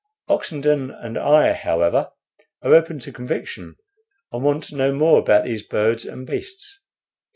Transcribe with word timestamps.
Oxenden 0.27 0.89
and 0.89 1.15
I, 1.15 1.53
however, 1.53 2.09
are 2.63 2.73
open 2.73 2.97
to 3.01 3.11
conviction, 3.13 3.75
and 4.31 4.43
want 4.43 4.63
to 4.63 4.75
know 4.75 4.93
more 4.95 5.19
about 5.19 5.45
those 5.45 5.61
birds 5.61 6.05
and 6.05 6.25
beasts. 6.25 6.81